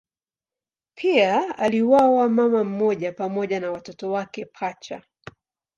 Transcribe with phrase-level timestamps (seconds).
[0.97, 5.01] Pia aliuawa mama mmoja pamoja na watoto wake pacha.